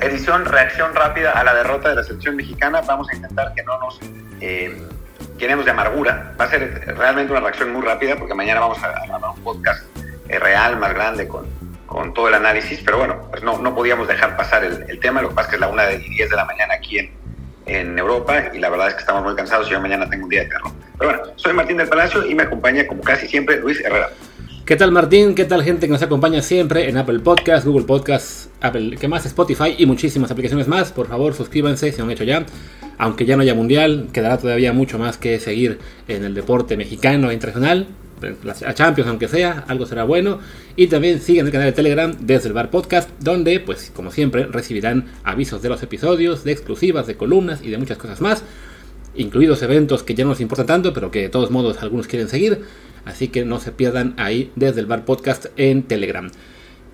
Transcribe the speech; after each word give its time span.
Edición 0.00 0.44
reacción 0.44 0.94
rápida 0.94 1.32
a 1.32 1.42
la 1.42 1.52
derrota 1.52 1.88
de 1.88 1.96
la 1.96 2.04
selección 2.04 2.36
mexicana. 2.36 2.82
Vamos 2.86 3.08
a 3.10 3.16
intentar 3.16 3.52
que 3.52 3.64
no 3.64 3.78
nos 3.80 3.98
eh, 4.40 4.80
de 5.38 5.70
amargura. 5.70 6.34
Va 6.40 6.44
a 6.44 6.48
ser 6.48 6.94
realmente 6.96 7.32
una 7.32 7.40
reacción 7.40 7.72
muy 7.72 7.82
rápida 7.82 8.14
porque 8.14 8.32
mañana 8.32 8.60
vamos 8.60 8.78
a 8.84 8.92
grabar 9.06 9.30
un 9.36 9.42
podcast 9.42 9.84
eh, 10.28 10.38
real, 10.38 10.76
más 10.78 10.94
grande, 10.94 11.26
con, 11.26 11.46
con, 11.86 12.14
todo 12.14 12.28
el 12.28 12.34
análisis. 12.34 12.80
Pero 12.84 12.98
bueno, 12.98 13.26
pues 13.28 13.42
no, 13.42 13.58
no 13.58 13.74
podíamos 13.74 14.06
dejar 14.06 14.36
pasar 14.36 14.62
el, 14.62 15.00
tema. 15.00 15.20
Lo 15.20 15.30
que 15.30 15.34
pasa 15.34 15.48
es 15.48 15.50
que 15.50 15.56
es 15.56 15.60
la 15.60 15.68
1 15.68 15.82
y 15.90 16.10
10 16.10 16.30
de 16.30 16.36
la 16.36 16.44
mañana 16.44 16.74
aquí 16.74 17.00
en, 17.00 17.10
en 17.66 17.98
Europa 17.98 18.44
y 18.52 18.58
la 18.58 18.70
verdad 18.70 18.88
es 18.88 18.94
que 18.94 19.00
estamos 19.00 19.24
muy 19.24 19.34
cansados 19.34 19.66
y 19.66 19.72
yo 19.72 19.80
mañana 19.80 20.08
tengo 20.08 20.24
un 20.24 20.30
día 20.30 20.42
de 20.42 20.48
terror. 20.48 20.70
Pero 20.96 21.10
bueno, 21.10 21.32
soy 21.34 21.52
Martín 21.52 21.78
del 21.78 21.88
Palacio 21.88 22.24
y 22.24 22.36
me 22.36 22.44
acompaña 22.44 22.86
como 22.86 23.02
casi 23.02 23.26
siempre 23.26 23.58
Luis 23.58 23.80
Herrera. 23.80 24.10
¿Qué 24.66 24.74
tal 24.74 24.90
Martín? 24.90 25.36
¿Qué 25.36 25.44
tal 25.44 25.62
gente 25.62 25.86
que 25.86 25.92
nos 25.92 26.02
acompaña 26.02 26.42
siempre 26.42 26.88
en 26.88 26.96
Apple 26.96 27.20
Podcasts, 27.20 27.64
Google 27.64 27.86
Podcasts, 27.86 28.50
Apple, 28.60 28.96
¿qué 29.00 29.06
más? 29.06 29.24
Spotify 29.24 29.76
y 29.78 29.86
muchísimas 29.86 30.28
aplicaciones 30.32 30.66
más? 30.66 30.90
Por 30.90 31.06
favor, 31.06 31.34
suscríbanse 31.34 31.92
si 31.92 31.98
no 31.98 32.06
han 32.06 32.10
hecho 32.10 32.24
ya. 32.24 32.44
Aunque 32.98 33.26
ya 33.26 33.36
no 33.36 33.42
haya 33.42 33.54
mundial, 33.54 34.08
quedará 34.12 34.38
todavía 34.38 34.72
mucho 34.72 34.98
más 34.98 35.18
que 35.18 35.38
seguir 35.38 35.78
en 36.08 36.24
el 36.24 36.34
deporte 36.34 36.76
mexicano 36.76 37.30
e 37.30 37.34
internacional. 37.34 37.86
A 38.66 38.74
Champions, 38.74 39.08
aunque 39.08 39.28
sea, 39.28 39.64
algo 39.68 39.86
será 39.86 40.02
bueno. 40.02 40.40
Y 40.74 40.88
también 40.88 41.20
siguen 41.20 41.46
el 41.46 41.52
canal 41.52 41.68
de 41.68 41.72
Telegram 41.72 42.12
desde 42.18 42.48
el 42.48 42.52
Bar 42.52 42.68
Podcast, 42.68 43.08
donde, 43.20 43.60
pues, 43.60 43.92
como 43.94 44.10
siempre, 44.10 44.46
recibirán 44.46 45.04
avisos 45.22 45.62
de 45.62 45.68
los 45.68 45.80
episodios, 45.84 46.42
de 46.42 46.50
exclusivas, 46.50 47.06
de 47.06 47.14
columnas 47.14 47.62
y 47.62 47.70
de 47.70 47.78
muchas 47.78 47.98
cosas 47.98 48.20
más. 48.20 48.42
Incluidos 49.14 49.62
eventos 49.62 50.02
que 50.02 50.16
ya 50.16 50.24
no 50.24 50.30
nos 50.30 50.40
importan 50.40 50.66
tanto, 50.66 50.92
pero 50.92 51.12
que 51.12 51.22
de 51.22 51.28
todos 51.28 51.52
modos 51.52 51.80
algunos 51.82 52.08
quieren 52.08 52.28
seguir. 52.28 52.62
Así 53.06 53.28
que 53.28 53.44
no 53.44 53.60
se 53.60 53.72
pierdan 53.72 54.14
ahí 54.18 54.52
desde 54.56 54.80
el 54.80 54.86
Bar 54.86 55.04
Podcast 55.04 55.46
en 55.56 55.84
Telegram. 55.84 56.28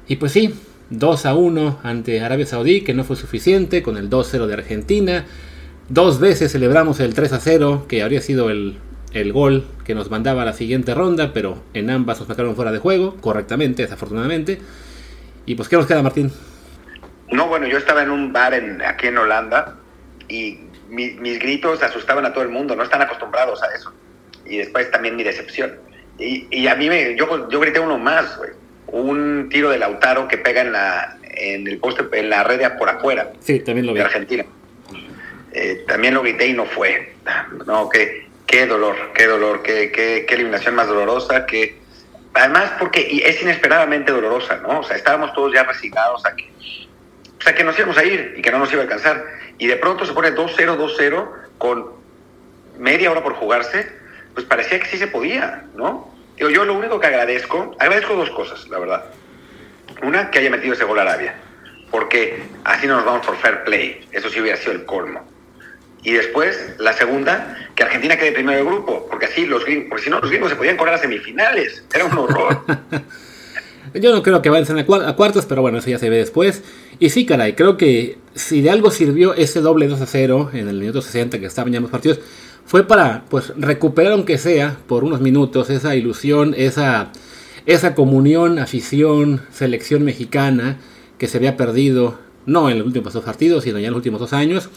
Y 0.07 0.17
pues 0.17 0.31
sí, 0.33 0.55
2 0.91 1.27
a 1.27 1.35
1 1.35 1.81
ante 1.83 2.21
Arabia 2.21 2.45
Saudí, 2.45 2.83
que 2.83 2.93
no 2.93 3.03
fue 3.03 3.17
suficiente, 3.17 3.83
con 3.83 3.97
el 3.97 4.11
2-0 4.11 4.47
de 4.47 4.53
Argentina. 4.53 5.25
Dos 5.89 6.21
veces 6.21 6.53
celebramos 6.53 7.01
el 7.01 7.15
3 7.15 7.33
a 7.33 7.41
0, 7.41 7.87
que 7.89 8.03
habría 8.03 8.21
sido 8.21 8.51
el, 8.51 8.79
el, 9.15 9.33
gol 9.33 9.65
que 9.87 9.95
nos 9.95 10.11
mandaba 10.11 10.45
la 10.45 10.53
siguiente 10.53 10.95
ronda, 10.95 11.33
pero 11.33 11.63
en 11.73 11.89
ambas 11.89 12.19
nos 12.19 12.29
sacaron 12.29 12.55
fuera 12.57 12.73
de 12.73 12.79
juego, 12.79 13.17
correctamente, 13.17 13.83
desafortunadamente. 13.83 14.61
Y 15.47 15.55
pues, 15.55 15.69
¿qué 15.71 15.77
nos 15.77 15.87
queda, 15.87 16.03
Martín? 16.03 16.31
No, 17.31 17.49
bueno, 17.49 17.67
yo 17.67 17.79
estaba 17.79 18.03
en 18.03 18.11
un 18.11 18.35
bar 18.35 18.53
en, 18.53 18.83
aquí 18.83 19.07
en 19.07 19.17
Holanda 19.17 19.77
y 20.29 20.59
mi, 20.91 21.13
mis 21.13 21.39
gritos 21.39 21.83
asustaban 21.83 22.27
a 22.27 22.35
todo 22.35 22.45
el 22.45 22.51
mundo, 22.51 22.77
no 22.77 22.83
están 22.83 23.01
acostumbrados 23.01 23.63
a 23.63 23.75
eso. 23.75 23.95
Y 24.45 24.59
después 24.59 24.91
también 24.91 25.17
mi 25.17 25.23
decepción. 25.23 25.73
Y, 26.23 26.47
y, 26.51 26.69
a 26.69 26.75
mí 26.75 26.89
me, 26.89 27.17
yo, 27.17 27.48
yo 27.48 27.61
grité 27.61 27.81
uno 27.81 27.98
más, 27.98 28.37
güey. 28.39 28.51
Un 28.87 29.48
tiro 29.51 29.70
de 29.70 29.78
Lautaro 29.78 30.29
que 30.29 30.39
pega 30.39 30.61
en 30.61 30.73
la, 30.73 31.19
en 31.23 31.67
el 31.67 31.79
poste, 31.79 32.05
en 32.12 32.31
la 32.31 32.45
red 32.45 32.59
de 32.59 32.70
por 32.70 32.89
afuera. 32.89 33.33
Sí, 33.41 33.61
también 33.61 33.87
lo 33.87 33.92
vi. 33.92 33.98
De 33.98 34.05
Argentina. 34.05 34.45
Eh, 35.53 35.84
también 35.87 36.14
lo 36.14 36.23
grité 36.23 36.47
y 36.47 36.53
no 36.53 36.64
fue. 36.67 37.14
No, 37.67 37.89
qué, 37.89 38.29
qué 38.47 38.67
dolor, 38.67 38.97
qué 39.14 39.27
dolor, 39.27 39.62
qué, 39.62 39.91
qué, 39.91 40.25
qué 40.27 40.34
eliminación 40.34 40.75
más 40.75 40.89
dolorosa, 40.89 41.47
que 41.47 41.79
además 42.34 42.73
porque 42.79 43.23
es 43.25 43.42
inesperadamente 43.42 44.12
dolorosa, 44.12 44.57
¿no? 44.57 44.81
O 44.81 44.83
sea, 44.83 44.97
estábamos 44.97 45.33
todos 45.33 45.53
ya 45.53 45.64
resignados 45.64 46.25
a 46.25 46.34
que, 46.34 46.51
o 47.39 47.42
sea, 47.42 47.55
que 47.55 47.64
nos 47.64 47.79
íbamos 47.79 47.98
a 47.98 48.05
ir 48.05 48.34
y 48.36 48.42
que 48.42 48.51
no 48.51 48.59
nos 48.59 48.73
iba 48.73 48.81
a 48.81 48.84
alcanzar. 48.84 49.25
Y 49.59 49.67
de 49.67 49.77
pronto 49.77 50.07
se 50.07 50.12
pone 50.12 50.34
2-0, 50.34 50.77
2-0 50.77 51.29
con 51.59 51.91
media 52.79 53.11
hora 53.11 53.23
por 53.23 53.34
jugarse, 53.34 54.02
pues 54.35 54.47
parecía 54.47 54.81
que 54.81 54.87
sí 54.87 54.99
se 54.99 55.07
podía, 55.07 55.65
¿no? 55.75 56.11
Digo, 56.37 56.51
yo 56.51 56.65
lo 56.65 56.75
único 56.75 56.98
que 56.98 57.07
agradezco, 57.07 57.75
agradezco 57.79 58.15
dos 58.15 58.31
cosas, 58.31 58.69
la 58.69 58.79
verdad. 58.79 59.05
Una, 60.03 60.31
que 60.31 60.39
haya 60.39 60.51
metido 60.51 60.75
ese 60.75 60.85
gol 60.85 60.98
Arabia, 60.98 61.35
porque 61.91 62.42
así 62.65 62.87
no 62.87 62.97
nos 62.97 63.05
vamos 63.05 63.27
por 63.27 63.37
fair 63.37 63.65
play, 63.65 64.07
eso 64.13 64.29
sí 64.29 64.41
hubiera 64.41 64.57
sido 64.57 64.73
el 64.73 64.85
colmo. 64.85 65.21
Y 66.03 66.13
después, 66.13 66.75
la 66.79 66.92
segunda, 66.95 67.57
que 67.77 67.85
Argentina 67.85 68.17
quede 68.17 68.33
primero 68.33 68.59
del 68.59 68.67
grupo, 68.67 69.07
porque 69.09 69.27
así 69.27 69.47
los 69.47 69.65
gringos, 69.65 69.87
porque 69.89 70.05
si 70.05 70.11
no 70.11 70.19
los 70.19 70.31
gringos 70.31 70.51
se 70.51 70.57
podían 70.57 70.77
correr 70.77 70.95
a 70.95 70.98
semifinales, 70.98 71.85
era 71.95 72.07
un 72.07 72.19
horror. 72.19 72.65
Yo 73.95 74.11
no 74.11 74.23
creo 74.23 74.41
que 74.41 74.48
avancen 74.48 74.79
a, 74.79 75.09
a 75.09 75.17
cuartos, 75.17 75.45
pero 75.45 75.61
bueno, 75.61 75.79
eso 75.79 75.91
ya 75.91 75.98
se 75.98 76.09
ve 76.09 76.17
después. 76.17 76.63
Y 76.98 77.11
sí, 77.11 77.27
caray, 77.27 77.55
creo 77.55 77.77
que 77.77 78.19
si 78.35 78.63
de 78.63 78.71
algo 78.71 78.91
sirvió 78.91 79.35
ese 79.35 79.61
doble 79.61 79.87
2 79.87 80.01
a 80.01 80.07
0 80.07 80.51
en 80.55 80.69
el 80.69 80.79
minuto 80.79 81.03
60 81.03 81.39
que 81.39 81.47
estaban 81.47 81.73
ya 81.73 81.81
los 81.81 81.91
partidos, 81.91 82.21
fue 82.64 82.86
para 82.86 83.24
pues 83.28 83.52
recuperar 83.56 84.12
aunque 84.12 84.39
sea 84.39 84.78
por 84.86 85.05
unos 85.05 85.20
minutos 85.20 85.70
esa 85.70 85.95
ilusión, 85.96 86.55
esa, 86.56 87.12
esa 87.67 87.95
comunión, 87.95 88.58
afición, 88.58 89.42
selección 89.52 90.05
mexicana 90.05 90.78
que 91.18 91.28
se 91.28 91.39
había 91.39 91.56
perdido 91.56 92.18
no 92.46 92.70
en 92.70 92.78
los 92.78 92.86
últimos 92.86 93.12
dos 93.12 93.24
partidos, 93.24 93.64
sino 93.64 93.78
ya 93.78 93.86
en 93.86 93.92
los 93.92 93.98
últimos 93.98 94.20
dos 94.20 94.33
años. 94.33 94.68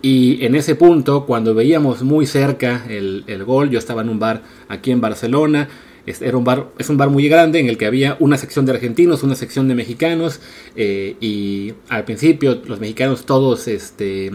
Y 0.00 0.44
en 0.44 0.54
ese 0.54 0.74
punto, 0.74 1.26
cuando 1.26 1.54
veíamos 1.54 2.02
muy 2.02 2.26
cerca 2.26 2.84
el, 2.88 3.24
el 3.26 3.44
gol, 3.44 3.70
yo 3.70 3.78
estaba 3.78 4.02
en 4.02 4.10
un 4.10 4.18
bar 4.18 4.42
aquí 4.68 4.92
en 4.92 5.00
Barcelona, 5.00 5.68
era 6.20 6.36
un 6.36 6.44
bar, 6.44 6.68
es 6.78 6.88
un 6.88 6.96
bar 6.96 7.10
muy 7.10 7.28
grande 7.28 7.58
en 7.60 7.68
el 7.68 7.76
que 7.76 7.86
había 7.86 8.16
una 8.20 8.36
sección 8.36 8.64
de 8.64 8.72
argentinos, 8.72 9.22
una 9.22 9.34
sección 9.34 9.68
de 9.68 9.74
mexicanos, 9.74 10.40
eh, 10.76 11.16
y 11.20 11.74
al 11.88 12.04
principio 12.04 12.62
los 12.66 12.80
mexicanos 12.80 13.26
todos, 13.26 13.68
este, 13.68 14.32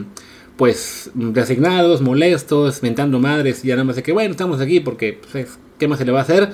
pues 0.58 1.12
resignados, 1.16 2.02
molestos, 2.02 2.84
mentando 2.84 3.19
madres, 3.19 3.64
y 3.64 3.69
ya 3.69 3.75
nada 3.75 3.86
más 3.86 3.96
de 3.96 4.03
que, 4.03 4.12
bueno, 4.12 4.31
estamos 4.31 4.62
aquí 4.62 4.80
porque, 4.80 5.19
pues, 5.31 5.58
¿qué 5.80 5.88
más 5.88 6.00
se 6.00 6.06
le 6.06 6.12
va 6.12 6.19
a 6.19 6.24
hacer? 6.24 6.50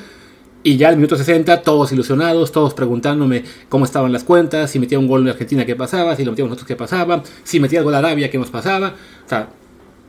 Y 0.62 0.76
ya 0.76 0.90
al 0.90 0.98
minuto 0.98 1.16
60, 1.16 1.62
todos 1.62 1.92
ilusionados, 1.94 2.52
todos 2.52 2.74
preguntándome 2.74 3.46
cómo 3.70 3.86
estaban 3.86 4.12
las 4.12 4.26
cuentas, 4.26 4.72
si 4.72 4.80
metía 4.80 5.00
un 5.00 5.08
gol 5.08 5.22
en 5.22 5.30
Argentina, 5.30 5.66
qué 5.66 5.76
pasaba, 5.76 6.16
si 6.16 6.26
lo 6.26 6.32
metíamos 6.32 6.50
nosotros, 6.50 6.68
qué 6.68 6.76
pasaba, 6.76 7.24
si 7.44 7.60
metía 7.62 7.80
el 7.80 7.86
gol 7.86 7.96
a 7.96 8.00
Arabia, 8.00 8.30
qué 8.30 8.38
nos 8.38 8.50
pasaba. 8.50 8.96
O 9.26 9.30
sea, 9.30 9.50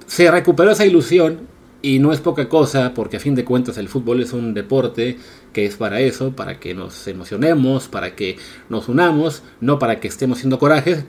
se 0.06 0.28
recuperó 0.28 0.72
esa 0.72 0.84
ilusión 0.84 1.46
y 1.82 2.00
no 2.00 2.12
es 2.12 2.20
poca 2.20 2.48
cosa, 2.48 2.94
porque 2.94 3.18
a 3.18 3.20
fin 3.20 3.36
de 3.36 3.44
cuentas 3.44 3.78
el 3.78 3.88
fútbol 3.88 4.20
es 4.22 4.32
un 4.32 4.52
deporte 4.52 5.18
que 5.52 5.66
es 5.66 5.76
para 5.76 6.00
eso, 6.00 6.32
para 6.34 6.58
que 6.58 6.74
nos 6.74 7.06
emocionemos, 7.06 7.86
para 7.86 8.16
que 8.16 8.36
nos 8.68 8.88
unamos, 8.88 9.44
no 9.60 9.78
para 9.78 10.00
que 10.00 10.08
estemos 10.08 10.38
haciendo 10.38 10.58
coraje. 10.58 11.04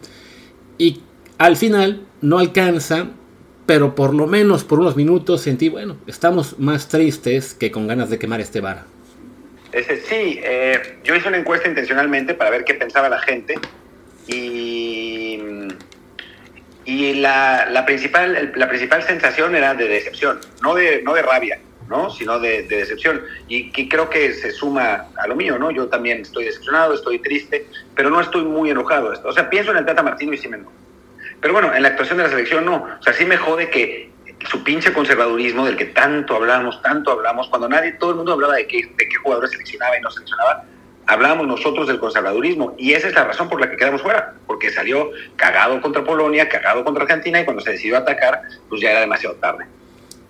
Y 0.78 1.02
al 1.42 1.58
final 1.58 2.06
no 2.22 2.38
alcanza, 2.38 3.08
pero 3.66 3.96
por 3.96 4.14
lo 4.14 4.28
menos 4.28 4.64
por 4.64 4.80
unos 4.80 4.96
minutos 4.96 5.42
sentí, 5.42 5.70
bueno, 5.70 5.98
estamos 6.06 6.60
más 6.60 6.88
tristes 6.88 7.56
que 7.56 7.72
con 7.72 7.88
ganas 7.88 8.12
de 8.12 8.20
quemar 8.20 8.40
este 8.40 8.62
bar. 8.62 8.84
Sí, 10.08 10.40
eh, 10.44 11.00
yo 11.04 11.16
hice 11.16 11.30
una 11.30 11.38
encuesta 11.38 11.68
intencionalmente 11.68 12.36
para 12.36 12.52
ver 12.52 12.64
qué 12.64 12.76
pensaba 12.76 13.10
la 13.10 13.18
gente 13.20 13.56
y, 14.28 15.40
y 16.86 17.14
la, 17.16 17.66
la, 17.72 17.88
principal, 17.88 18.52
la 18.56 18.70
principal 18.70 19.02
sensación 19.02 19.56
era 19.56 19.74
de 19.74 19.88
decepción, 19.88 20.40
no 20.62 20.76
de, 20.76 21.02
no 21.02 21.16
de 21.16 21.24
rabia, 21.24 21.60
¿no? 21.90 22.12
sino 22.12 22.40
de, 22.40 22.64
de 22.64 22.78
decepción. 22.78 23.20
Y 23.48 23.72
que 23.72 23.90
creo 23.90 24.12
que 24.12 24.34
se 24.36 24.52
suma 24.52 25.08
a 25.18 25.28
lo 25.28 25.36
mío, 25.36 25.58
¿no? 25.58 25.72
Yo 25.72 25.88
también 25.88 26.22
estoy 26.22 26.46
decepcionado, 26.46 26.94
estoy 26.94 27.18
triste, 27.18 27.66
pero 27.96 28.12
no 28.12 28.22
estoy 28.22 28.44
muy 28.44 28.70
enojado. 28.70 29.12
O 29.24 29.34
sea, 29.34 29.50
pienso 29.50 29.72
en 29.72 29.78
el 29.78 29.86
Tata 29.86 30.04
Martino 30.04 30.34
y 30.34 30.38
sí. 30.38 30.48
Pero 31.42 31.54
bueno, 31.54 31.74
en 31.74 31.82
la 31.82 31.90
actuación 31.90 32.18
de 32.18 32.24
la 32.26 32.30
selección 32.30 32.66
no. 32.66 32.88
O 33.00 33.04
sea, 33.04 33.14
sí 33.14 33.26
me 33.26 33.38
jode 33.38 33.70
que 33.70 34.12
su 34.50 34.64
pinche 34.64 34.94
conservadurismo 34.94 35.66
del 35.66 35.76
que 35.76 35.86
tanto 35.86 36.36
hablamos, 36.36 36.82
tanto 36.82 37.12
hablamos, 37.12 37.48
cuando 37.50 37.68
nadie, 37.68 37.94
todo 37.94 38.12
el 38.12 38.16
mundo 38.18 38.34
hablaba 38.34 38.56
de 38.56 38.68
qué, 38.68 38.78
de 38.98 39.10
qué 39.10 39.16
jugadores 39.16 39.52
seleccionaba 39.52 39.98
y 39.98 40.02
no 40.02 40.10
seleccionaba, 40.12 40.64
hablábamos 41.08 41.48
nosotros 41.48 41.88
del 41.88 42.00
conservadurismo. 42.00 42.76
Y 42.78 42.94
esa 42.94 43.08
es 43.08 43.14
la 43.14 43.26
razón 43.26 43.50
por 43.50 43.60
la 43.60 43.70
que 43.70 43.78
quedamos 43.78 44.02
fuera, 44.02 44.36
porque 44.48 44.72
salió 44.72 45.10
cagado 45.36 45.82
contra 45.82 46.04
Polonia, 46.04 46.48
cagado 46.48 46.84
contra 46.84 47.04
Argentina, 47.04 47.42
y 47.42 47.46
cuando 47.46 47.62
se 47.62 47.72
decidió 47.72 47.98
atacar, 47.98 48.42
pues 48.70 48.82
ya 48.82 48.92
era 48.92 49.02
demasiado 49.02 49.36
tarde. 49.36 49.66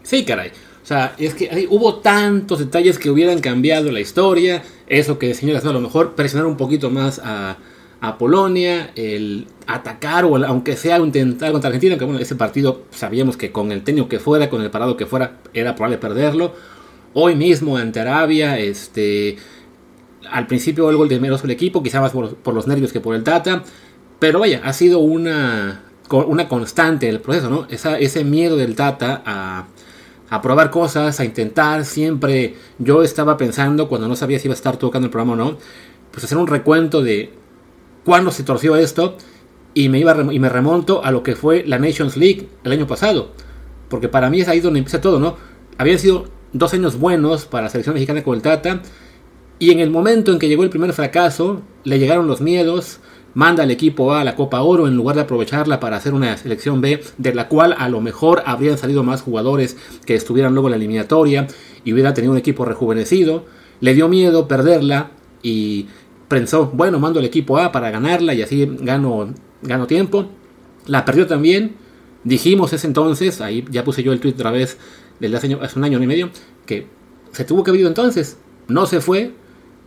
Sí, 0.04 0.26
caray. 0.26 0.52
O 0.82 0.86
sea, 0.86 1.14
es 1.18 1.36
que 1.36 1.68
hubo 1.70 2.00
tantos 2.00 2.60
detalles 2.60 2.98
que 2.98 3.10
hubieran 3.10 3.40
cambiado 3.40 3.92
la 3.92 4.00
historia. 4.00 4.64
Eso 4.88 5.20
que, 5.20 5.34
señoras, 5.36 5.66
a 5.66 5.72
lo 5.72 5.80
mejor 5.80 6.16
presionar 6.16 6.48
un 6.48 6.58
poquito 6.58 6.90
más 6.90 7.22
a, 7.24 7.58
a 8.02 8.18
Polonia, 8.18 8.92
el 8.96 9.48
atacar 9.68 10.26
o 10.26 10.36
aunque 10.36 10.76
sea 10.76 10.98
intentar 10.98 11.52
contra 11.52 11.68
Argentina, 11.68 12.00
que 12.00 12.06
bueno, 12.06 12.20
ese 12.20 12.36
partido 12.36 12.82
sabíamos 12.90 13.38
que 13.38 13.52
con 13.52 13.72
el 13.72 13.84
técnico 13.84 14.10
que 14.10 14.20
fuera, 14.20 14.50
con 14.50 14.64
el 14.64 14.72
parado 14.72 14.98
que 14.98 15.06
fuera, 15.06 15.38
era 15.54 15.76
probable 15.76 16.00
perderlo. 16.00 16.54
Hoy 17.14 17.36
mismo 17.36 17.78
ante 17.78 18.00
Arabia, 18.00 18.58
este, 18.58 19.38
al 20.32 20.48
principio 20.48 20.90
el 20.90 20.98
gol 20.98 21.10
de 21.10 21.20
menos 21.20 21.44
el 21.44 21.52
equipo, 21.52 21.84
quizá 21.84 22.02
más 22.02 22.12
por, 22.12 22.54
los 22.54 22.66
nervios 22.66 22.92
que 22.92 23.02
por 23.02 23.14
el 23.14 23.24
Tata, 23.24 23.64
pero 24.18 24.40
vaya, 24.40 24.62
ha 24.64 24.74
sido 24.74 24.98
una, 24.98 25.84
una 26.10 26.48
constante 26.48 27.08
el 27.08 27.20
proceso, 27.20 27.52
¿no? 27.52 27.68
Esa, 27.70 28.00
ese 28.00 28.24
miedo 28.24 28.58
del 28.58 28.76
Tata 28.76 29.22
a, 29.24 29.68
a 30.32 30.42
probar 30.42 30.72
cosas, 30.72 31.20
a 31.20 31.26
intentar, 31.26 31.86
siempre 31.86 32.56
yo 32.80 33.04
estaba 33.04 33.38
pensando, 33.38 33.88
cuando 33.88 34.08
no 34.08 34.16
sabía 34.16 34.40
si 34.40 34.48
iba 34.48 34.54
a 34.54 34.56
estar 34.56 34.78
tocando 34.78 35.06
el 35.06 35.12
programa 35.12 35.34
o 35.34 35.36
no, 35.36 35.58
pues 36.10 36.24
hacer 36.24 36.40
un 36.40 36.48
recuento 36.48 37.04
de 37.04 37.41
cuándo 38.06 38.32
se 38.32 38.44
torció 38.44 38.76
esto 38.76 39.18
y 39.74 39.90
me, 39.90 40.00
iba, 40.00 40.16
y 40.32 40.40
me 40.40 40.50
remonto 40.50 41.04
a 41.04 41.12
lo 41.12 41.24
que 41.24 41.36
fue 41.36 41.64
la 41.66 41.80
Nations 41.80 42.18
League 42.18 42.50
el 42.64 42.72
año 42.72 42.88
pasado. 42.88 43.32
Porque 43.90 44.08
para 44.08 44.30
mí 44.30 44.42
es 44.42 44.48
ahí 44.48 44.60
donde 44.60 44.80
empieza 44.80 45.02
todo, 45.02 45.20
¿no? 45.20 45.38
Habían 45.78 46.00
sido 46.00 46.26
dos 46.54 46.74
años 46.74 47.00
buenos 47.00 47.46
para 47.46 47.64
la 47.64 47.70
selección 47.70 47.94
mexicana 47.94 48.24
con 48.24 48.36
el 48.36 48.42
Tata. 48.42 48.82
Y 49.60 49.72
en 49.72 49.80
el 49.80 49.92
momento 49.92 50.32
en 50.32 50.40
que 50.40 50.48
llegó 50.48 50.64
el 50.64 50.70
primer 50.70 50.94
fracaso, 50.94 51.62
le 51.84 52.00
llegaron 52.00 52.28
los 52.28 52.42
miedos, 52.42 53.00
manda 53.34 53.64
al 53.64 53.72
equipo 53.72 54.14
A 54.14 54.22
a 54.22 54.24
la 54.24 54.36
Copa 54.36 54.62
Oro 54.62 54.88
en 54.88 54.96
lugar 54.96 55.16
de 55.16 55.22
aprovecharla 55.22 55.80
para 55.80 55.98
hacer 55.98 56.14
una 56.14 56.36
selección 56.36 56.82
B, 56.82 57.02
de 57.18 57.34
la 57.34 57.48
cual 57.48 57.76
a 57.78 57.88
lo 57.88 58.02
mejor 58.02 58.44
habrían 58.46 58.78
salido 58.78 59.04
más 59.04 59.22
jugadores 59.22 59.78
que 60.06 60.16
estuvieran 60.16 60.54
luego 60.54 60.68
en 60.68 60.72
la 60.72 60.78
eliminatoria 60.78 61.48
y 61.84 61.94
hubiera 61.94 62.14
tenido 62.14 62.32
un 62.32 62.40
equipo 62.40 62.66
rejuvenecido. 62.66 63.46
Le 63.80 63.94
dio 63.94 64.08
miedo 64.10 64.48
perderla 64.48 65.12
y 65.44 65.88
pensó, 66.32 66.68
bueno, 66.68 66.98
mando 66.98 67.20
al 67.20 67.26
equipo 67.26 67.60
A 67.60 67.74
para 67.74 67.92
ganarla 67.92 68.34
y 68.34 68.42
así 68.42 68.66
gano, 68.80 69.34
gano 69.62 69.86
tiempo. 69.86 70.28
La 70.88 71.04
perdió 71.04 71.28
también. 71.28 71.76
Dijimos 72.24 72.72
ese 72.72 72.88
entonces, 72.88 73.42
ahí 73.42 73.66
ya 73.70 73.84
puse 73.84 74.02
yo 74.02 74.14
el 74.14 74.22
tweet 74.22 74.34
otra 74.34 74.50
vez 74.52 74.78
desde 75.20 75.36
hace, 75.36 75.78
un 75.78 75.84
año 75.84 76.02
y 76.02 76.08
medio, 76.08 76.30
que 76.66 76.88
se 77.34 77.44
tuvo 77.44 77.64
que 77.64 77.72
haber 77.72 77.86
entonces. 77.86 78.38
No 78.70 78.86
se 78.86 79.02
fue 79.02 79.34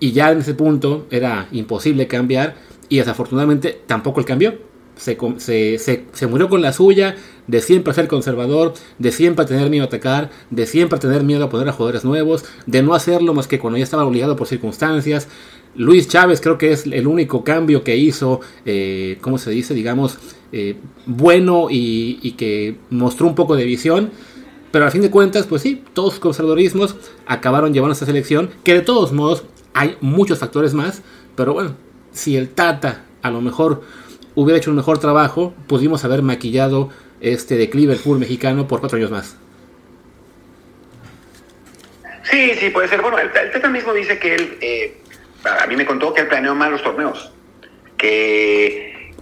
y 0.01 0.13
ya 0.13 0.33
en 0.33 0.41
ese 0.41 0.53
punto 0.53 1.07
era 1.11 1.49
imposible 1.51 2.07
cambiar 2.07 2.57
y 2.91 2.99
desafortunadamente 2.99 3.81
tampoco 3.87 4.21
el 4.21 4.27
cambió. 4.27 4.59
Se, 4.97 5.17
se, 5.39 6.05
se, 6.13 6.27
murió 6.29 6.49
con 6.49 6.63
la 6.63 6.73
suya 6.73 7.17
de 7.49 7.61
siempre 7.61 7.95
ser 7.95 8.07
conservador, 8.07 8.75
de 8.99 9.11
siempre 9.11 9.45
tener 9.45 9.69
miedo 9.71 9.85
a 9.85 9.87
atacar, 9.87 10.31
de 10.51 10.67
siempre 10.67 11.01
tener 11.01 11.25
miedo 11.25 11.45
a 11.45 11.49
poner 11.49 11.69
a 11.69 11.73
jugadores 11.73 12.05
nuevos, 12.05 12.45
de 12.67 12.83
no 12.83 12.95
hacerlo 12.95 13.35
más 13.35 13.49
que 13.49 13.59
cuando 13.59 13.79
ya 13.79 13.85
estaba 13.85 14.05
obligado 14.05 14.37
por 14.37 14.47
circunstancias. 14.47 15.27
Luis 15.77 16.09
Chávez 16.09 16.41
creo 16.41 16.57
que 16.57 16.73
es 16.73 16.87
el 16.87 17.07
único 17.07 17.43
cambio 17.43 17.83
que 17.83 17.97
hizo, 17.97 18.41
eh, 18.65 19.19
¿cómo 19.21 19.39
se 19.39 19.51
dice? 19.51 19.75
Digamos, 19.75 20.19
eh, 20.53 20.77
bueno 21.07 21.67
y, 21.71 22.33
que 22.39 22.77
mostró 22.91 23.27
un 23.27 23.35
poco 23.35 23.57
de 23.57 23.65
visión. 23.65 24.11
Pero 24.71 24.87
a 24.87 24.91
fin 24.91 25.03
de 25.03 25.11
cuentas, 25.11 25.47
pues 25.47 25.63
sí, 25.63 25.85
todos 25.93 26.15
los 26.15 26.21
conservadorismos 26.21 26.97
acabaron 27.27 27.73
llevando 27.73 27.93
a 27.93 27.95
esta 27.95 28.07
selección, 28.07 28.51
que 28.65 28.75
de 28.75 28.81
todos 28.81 29.13
modos 29.13 29.45
hay 29.73 29.97
muchos 30.01 30.41
factores 30.41 30.75
más, 30.75 31.03
pero 31.37 31.55
bueno, 31.55 31.77
si 32.13 32.37
el 32.37 32.49
Tata 32.49 33.05
a 33.23 33.31
lo 33.31 33.41
mejor 33.41 33.83
hubiera 34.35 34.59
hecho 34.59 34.71
un 34.71 34.77
mejor 34.77 34.99
trabajo, 34.99 35.55
pudimos 35.69 36.05
haber 36.05 36.23
maquillado 36.23 36.91
este 37.21 37.57
declive 37.57 37.97
del 37.97 38.19
mexicano 38.19 38.67
por 38.67 38.81
cuatro 38.81 38.99
años 38.99 39.13
más. 39.13 39.37
Sí, 42.25 42.53
sí, 42.59 42.71
puede 42.71 42.89
ser. 42.89 43.01
Bueno, 43.01 43.19
el, 43.19 43.31
Tata 43.31 43.69
mismo 43.69 43.93
dice 43.93 44.19
que 44.19 44.35
él, 44.35 44.59
eh, 44.61 44.97
a 45.45 45.67
mí 45.67 45.77
me 45.77 45.87
contó 45.87 46.15
que 46.15 46.23
él 46.23 46.29
planeó 46.29 46.55
mal 46.55 46.73
los 46.73 46.83
torneos, 46.83 47.33
que, 47.97 49.13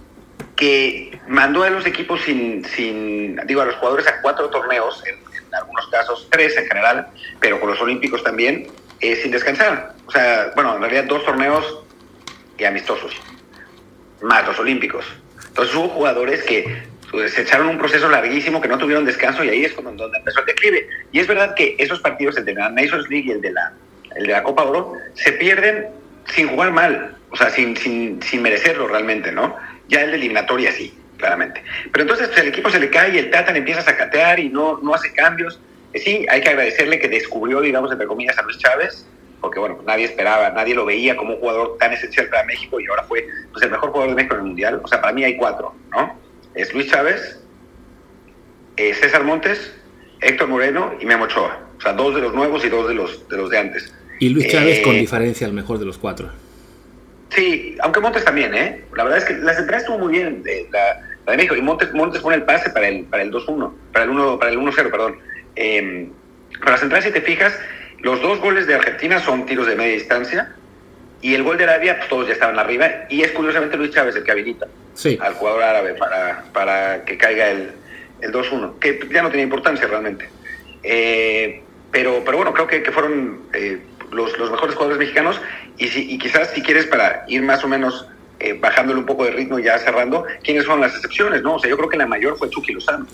que 0.55 1.19
mandó 1.27 1.63
a 1.63 1.69
los 1.69 1.85
equipos 1.85 2.21
sin, 2.21 2.63
sin, 2.65 3.35
digo, 3.45 3.61
a 3.61 3.65
los 3.65 3.75
jugadores 3.75 4.07
a 4.07 4.21
cuatro 4.21 4.49
torneos, 4.49 5.03
en, 5.05 5.21
algunos 5.53 5.85
casos 5.87 6.27
tres 6.31 6.57
en 6.57 6.65
general, 6.65 7.07
pero 7.39 7.59
con 7.59 7.69
los 7.69 7.79
olímpicos 7.79 8.23
también, 8.23 8.67
eh, 9.01 9.15
sin 9.17 9.31
descansar. 9.31 9.93
O 10.07 10.11
sea, 10.11 10.51
bueno, 10.55 10.75
en 10.75 10.81
realidad 10.81 11.03
dos 11.03 11.23
torneos 11.25 11.83
y 12.57 12.63
amistosos, 12.63 13.13
más 14.23 14.47
los 14.47 14.57
olímpicos. 14.57 15.05
Entonces 15.49 15.75
hubo 15.75 15.89
jugadores 15.89 16.41
que 16.43 16.83
pues, 17.11 17.33
se 17.33 17.43
echaron 17.43 17.67
un 17.67 17.77
proceso 17.77 18.09
larguísimo, 18.09 18.59
que 18.59 18.67
no 18.67 18.79
tuvieron 18.79 19.05
descanso 19.05 19.43
y 19.43 19.49
ahí 19.49 19.65
es 19.65 19.75
donde 19.75 20.17
empezó 20.17 20.39
el 20.39 20.47
declive. 20.47 20.89
Y 21.11 21.19
es 21.19 21.27
verdad 21.27 21.53
que 21.53 21.75
esos 21.77 21.99
partidos, 21.99 22.37
el 22.37 22.45
de 22.45 22.55
la 22.55 22.69
Nations 22.69 23.07
League 23.09 23.27
y 23.27 23.31
el 23.31 23.41
de 23.41 23.51
la, 23.51 23.73
el 24.15 24.25
de 24.25 24.33
la 24.33 24.41
Copa 24.41 24.63
Oro, 24.63 24.93
se 25.13 25.33
pierden 25.33 25.89
sin 26.27 26.47
jugar 26.47 26.71
mal, 26.71 27.15
o 27.31 27.35
sea, 27.35 27.49
sin, 27.49 27.75
sin, 27.77 28.21
sin 28.21 28.41
merecerlo 28.41 28.87
realmente, 28.87 29.31
¿no? 29.31 29.55
Ya 29.87 30.01
el 30.01 30.11
de 30.11 30.17
eliminatoria 30.17 30.71
sí, 30.71 30.97
claramente. 31.17 31.63
Pero 31.91 32.03
entonces 32.03 32.27
pues, 32.29 32.39
el 32.39 32.47
equipo 32.47 32.69
se 32.69 32.79
le 32.79 32.89
cae 32.89 33.15
y 33.15 33.17
el 33.17 33.29
Tata 33.29 33.51
le 33.51 33.59
empieza 33.59 33.81
a 33.81 33.83
sacatear 33.83 34.39
y 34.39 34.49
no, 34.49 34.79
no 34.81 34.93
hace 34.93 35.13
cambios 35.13 35.59
sí, 35.99 36.25
hay 36.29 36.41
que 36.41 36.49
agradecerle 36.49 36.99
que 36.99 37.07
descubrió, 37.07 37.61
digamos, 37.61 37.91
entre 37.91 38.07
comillas, 38.07 38.37
a 38.37 38.43
Luis 38.43 38.57
Chávez, 38.57 39.05
porque 39.41 39.59
bueno, 39.59 39.79
nadie 39.85 40.05
esperaba, 40.05 40.49
nadie 40.51 40.73
lo 40.73 40.85
veía 40.85 41.15
como 41.17 41.33
un 41.33 41.39
jugador 41.39 41.77
tan 41.77 41.93
esencial 41.93 42.27
para 42.29 42.43
México 42.45 42.79
y 42.79 42.87
ahora 42.87 43.03
fue 43.03 43.27
pues, 43.51 43.63
el 43.63 43.71
mejor 43.71 43.91
jugador 43.91 44.09
de 44.09 44.15
México 44.15 44.35
en 44.35 44.41
el 44.41 44.47
Mundial. 44.47 44.81
O 44.83 44.87
sea, 44.87 45.01
para 45.01 45.13
mí 45.13 45.23
hay 45.23 45.37
cuatro, 45.37 45.75
¿no? 45.91 46.17
Es 46.55 46.73
Luis 46.73 46.89
Chávez, 46.89 47.41
eh, 48.77 48.93
César 48.93 49.23
Montes, 49.23 49.75
Héctor 50.21 50.47
Moreno 50.47 50.93
y 50.99 51.05
Memo 51.05 51.25
Ochoa. 51.25 51.59
O 51.77 51.81
sea, 51.81 51.93
dos 51.93 52.15
de 52.15 52.21
los 52.21 52.33
nuevos 52.33 52.63
y 52.63 52.69
dos 52.69 52.87
de 52.87 52.93
los 52.93 53.27
de, 53.27 53.37
los 53.37 53.49
de 53.49 53.57
antes. 53.57 53.93
Y 54.23 54.29
Luis 54.29 54.47
Chávez 54.47 54.79
con 54.79 54.95
eh, 54.95 54.99
diferencia 54.99 55.45
el 55.45 55.51
mejor 55.51 55.79
de 55.79 55.85
los 55.85 55.97
cuatro. 55.97 56.29
Sí, 57.27 57.75
aunque 57.81 57.99
Montes 57.99 58.23
también, 58.23 58.55
¿eh? 58.55 58.85
La 58.95 59.03
verdad 59.03 59.19
es 59.19 59.25
que 59.25 59.33
la 59.33 59.53
central 59.53 59.81
estuvo 59.81 59.99
muy 59.99 60.13
bien, 60.13 60.41
eh, 60.45 60.65
la, 60.71 61.01
la, 61.25 61.31
de 61.31 61.37
México, 61.37 61.57
y 61.57 61.61
Montes, 61.61 61.91
Montes 61.93 62.21
pone 62.21 62.37
el 62.37 62.43
pase 62.43 62.69
para 62.69 62.87
el, 62.87 63.03
para 63.03 63.21
el 63.21 63.33
2-1, 63.33 63.73
para 63.91 64.05
el 64.05 64.11
1-0, 64.11 64.39
para 64.39 64.51
el 64.51 64.57
1 64.57 64.71
perdón. 64.71 65.17
Eh, 65.57 66.07
para 66.63 66.77
central, 66.77 67.03
si 67.03 67.11
te 67.11 67.19
fijas, 67.19 67.53
los 67.99 68.21
dos 68.21 68.39
goles 68.39 68.65
de 68.65 68.75
Argentina 68.75 69.19
son 69.19 69.45
tiros 69.45 69.67
de 69.67 69.75
media 69.75 69.95
distancia 69.95 70.55
y 71.21 71.33
el 71.33 71.43
gol 71.43 71.57
de 71.57 71.65
Arabia, 71.65 71.97
pues 71.97 72.07
todos 72.07 72.27
ya 72.27 72.33
estaban 72.33 72.57
arriba. 72.57 72.87
Y 73.09 73.23
es 73.23 73.31
curiosamente 73.31 73.75
Luis 73.75 73.91
Chávez 73.91 74.15
el 74.15 74.23
que 74.23 74.31
habilita 74.31 74.67
al 75.19 75.33
jugador 75.33 75.63
árabe 75.63 75.95
para, 75.95 76.45
para 76.53 77.03
que 77.03 77.17
caiga 77.17 77.49
el, 77.49 77.71
el 78.21 78.31
2-1, 78.31 78.79
que 78.79 79.05
ya 79.11 79.21
no 79.21 79.29
tenía 79.29 79.43
importancia 79.43 79.85
realmente. 79.85 80.29
Eh, 80.81 81.61
pero, 81.93 82.23
pero 82.25 82.37
bueno, 82.37 82.53
creo 82.53 82.65
que, 82.65 82.81
que 82.81 82.91
fueron 82.91 83.41
eh, 83.53 83.79
los, 84.13 84.37
los, 84.37 84.51
mejores 84.51 84.75
jugadores 84.75 84.99
mexicanos 84.99 85.39
y, 85.77 85.87
si, 85.87 86.11
y 86.13 86.17
quizás 86.17 86.51
si 86.51 86.61
quieres 86.61 86.85
para 86.87 87.25
ir 87.27 87.41
más 87.41 87.63
o 87.63 87.67
menos 87.67 88.07
eh, 88.39 88.57
bajándole 88.59 88.99
un 88.99 89.05
poco 89.05 89.23
de 89.23 89.31
ritmo 89.31 89.57
y 89.57 89.63
ya 89.63 89.79
cerrando, 89.79 90.25
¿quiénes 90.43 90.65
son 90.65 90.81
las 90.81 90.93
excepciones? 90.95 91.43
no 91.43 91.55
O 91.55 91.59
sea, 91.59 91.69
yo 91.69 91.77
creo 91.77 91.87
que 91.87 91.97
la 91.97 92.05
mayor 92.05 92.37
fue 92.37 92.49
Chucky 92.49 92.73
Lozano. 92.73 93.05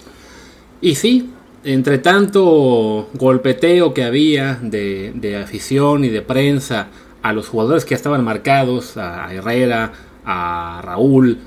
Y 0.81 0.95
sí, 0.95 1.29
entre 1.63 1.99
tanto 1.99 3.09
golpeteo 3.13 3.93
que 3.93 4.03
había 4.03 4.57
de, 4.61 5.41
afición 5.43 6.03
y 6.03 6.09
de 6.09 6.21
prensa 6.21 6.87
a 7.21 7.33
los 7.33 7.49
jugadores 7.49 7.85
que 7.85 7.93
estaban 7.93 8.23
marcados, 8.23 8.97
a 8.97 9.31
Herrera, 9.33 9.91
a 10.25 10.81
Raúl, 10.83 11.37